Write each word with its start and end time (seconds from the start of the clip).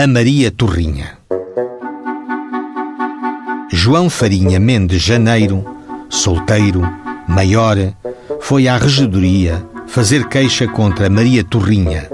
A 0.00 0.06
Maria 0.06 0.52
Torrinha. 0.52 1.18
João 3.68 4.08
Farinha 4.08 4.60
Mendes 4.60 5.02
Janeiro, 5.02 5.64
solteiro, 6.08 6.82
maior, 7.26 7.76
foi 8.38 8.68
à 8.68 8.76
regedoria 8.76 9.60
fazer 9.88 10.28
queixa 10.28 10.68
contra 10.68 11.10
Maria 11.10 11.42
Torrinha, 11.42 12.08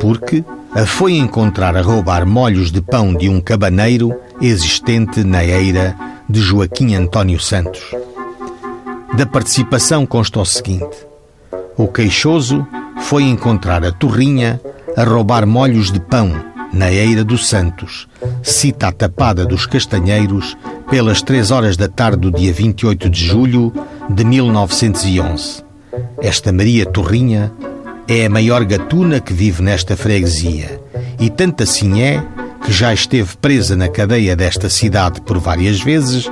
porque 0.00 0.44
a 0.72 0.84
foi 0.84 1.12
encontrar 1.12 1.76
a 1.76 1.82
roubar 1.82 2.26
molhos 2.26 2.72
de 2.72 2.82
pão 2.82 3.14
de 3.14 3.28
um 3.28 3.40
cabaneiro 3.40 4.12
existente 4.40 5.22
na 5.22 5.44
eira 5.44 5.94
de 6.28 6.40
Joaquim 6.40 6.96
António 6.96 7.38
Santos. 7.38 7.94
Da 9.16 9.24
participação 9.24 10.04
consta 10.04 10.40
o 10.40 10.44
seguinte: 10.44 11.06
o 11.76 11.86
queixoso 11.86 12.66
foi 13.02 13.22
encontrar 13.22 13.84
a 13.84 13.92
Torrinha 13.92 14.60
a 14.96 15.04
roubar 15.04 15.46
molhos 15.46 15.92
de 15.92 16.00
pão 16.00 16.53
na 16.74 16.90
Eira 16.90 17.22
dos 17.22 17.46
Santos, 17.46 18.08
cita 18.42 18.88
a 18.88 18.92
tapada 18.92 19.46
dos 19.46 19.64
Castanheiros, 19.64 20.56
pelas 20.90 21.22
três 21.22 21.52
horas 21.52 21.76
da 21.76 21.88
tarde 21.88 22.18
do 22.18 22.32
dia 22.32 22.52
28 22.52 23.08
de 23.08 23.24
julho 23.24 23.72
de 24.10 24.24
1911. 24.24 25.62
Esta 26.20 26.52
Maria 26.52 26.84
Torrinha 26.84 27.52
é 28.08 28.26
a 28.26 28.30
maior 28.30 28.64
gatuna 28.64 29.20
que 29.20 29.32
vive 29.32 29.62
nesta 29.62 29.96
freguesia, 29.96 30.80
e 31.20 31.30
tanto 31.30 31.62
assim 31.62 32.02
é 32.02 32.22
que 32.64 32.72
já 32.72 32.92
esteve 32.92 33.36
presa 33.36 33.76
na 33.76 33.88
cadeia 33.88 34.34
desta 34.34 34.68
cidade 34.68 35.20
por 35.20 35.38
várias 35.38 35.80
vezes, 35.80 36.28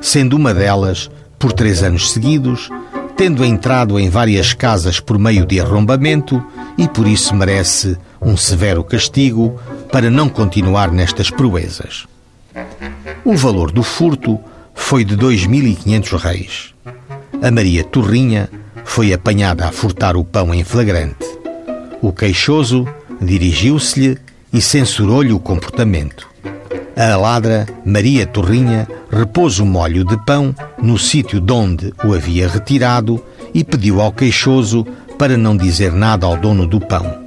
sendo 0.00 0.36
uma 0.36 0.52
delas 0.52 1.08
por 1.38 1.52
três 1.52 1.82
anos 1.84 2.10
seguidos, 2.10 2.70
tendo 3.16 3.44
entrado 3.44 4.00
em 4.00 4.10
várias 4.10 4.52
casas 4.52 4.98
por 4.98 5.16
meio 5.16 5.46
de 5.46 5.60
arrombamento 5.60 6.44
e 6.76 6.88
por 6.88 7.06
isso 7.06 7.34
merece 7.34 7.96
um 8.20 8.36
severo 8.36 8.82
castigo 8.84 9.58
para 9.90 10.10
não 10.10 10.28
continuar 10.28 10.90
nestas 10.90 11.30
proezas. 11.30 12.06
O 13.24 13.36
valor 13.36 13.70
do 13.70 13.82
furto 13.82 14.38
foi 14.74 15.04
de 15.04 15.16
2.500 15.16 16.18
reis. 16.18 16.74
A 17.42 17.50
Maria 17.50 17.84
Torrinha 17.84 18.48
foi 18.84 19.12
apanhada 19.12 19.66
a 19.66 19.72
furtar 19.72 20.16
o 20.16 20.24
pão 20.24 20.54
em 20.54 20.64
flagrante. 20.64 21.26
O 22.00 22.12
queixoso 22.12 22.86
dirigiu-se-lhe 23.20 24.18
e 24.52 24.60
censurou-lhe 24.60 25.32
o 25.32 25.40
comportamento. 25.40 26.28
A 26.96 27.16
ladra 27.16 27.66
Maria 27.84 28.26
Torrinha 28.26 28.88
repôs 29.10 29.58
o 29.58 29.66
molho 29.66 30.04
de 30.04 30.16
pão 30.24 30.54
no 30.80 30.98
sítio 30.98 31.40
de 31.40 31.52
onde 31.52 31.92
o 32.04 32.14
havia 32.14 32.48
retirado 32.48 33.22
e 33.52 33.62
pediu 33.62 34.00
ao 34.00 34.12
queixoso 34.12 34.86
para 35.18 35.36
não 35.36 35.56
dizer 35.56 35.92
nada 35.92 36.26
ao 36.26 36.36
dono 36.36 36.66
do 36.66 36.80
pão. 36.80 37.24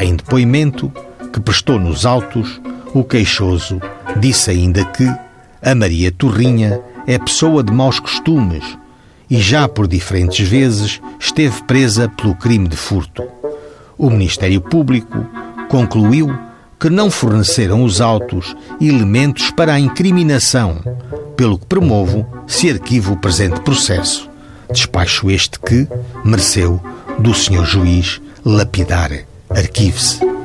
Em 0.00 0.16
depoimento, 0.16 0.92
que 1.38 1.40
prestou 1.40 1.78
nos 1.78 2.04
autos, 2.04 2.60
o 2.92 3.04
queixoso 3.04 3.80
disse 4.18 4.50
ainda 4.50 4.84
que 4.84 5.08
a 5.62 5.74
Maria 5.74 6.10
Torrinha 6.10 6.80
é 7.06 7.16
pessoa 7.16 7.62
de 7.62 7.72
maus 7.72 8.00
costumes 8.00 8.64
e 9.30 9.38
já 9.40 9.68
por 9.68 9.86
diferentes 9.86 10.46
vezes 10.46 11.00
esteve 11.20 11.62
presa 11.62 12.08
pelo 12.08 12.34
crime 12.34 12.66
de 12.66 12.76
furto. 12.76 13.22
O 13.96 14.10
Ministério 14.10 14.60
Público 14.60 15.24
concluiu 15.68 16.36
que 16.78 16.90
não 16.90 17.10
forneceram 17.10 17.84
os 17.84 18.00
autos 18.00 18.56
elementos 18.80 19.50
para 19.50 19.74
a 19.74 19.80
incriminação, 19.80 20.80
pelo 21.36 21.58
que 21.58 21.66
promovo 21.66 22.26
se 22.46 22.68
arquivo 22.68 23.12
o 23.12 23.16
presente 23.16 23.60
processo. 23.60 24.28
Despacho 24.72 25.30
este 25.30 25.58
que 25.60 25.86
mereceu 26.24 26.82
do 27.18 27.32
Sr. 27.32 27.64
Juiz 27.64 28.20
lapidar. 28.44 29.12
Arquive-se. 29.50 30.37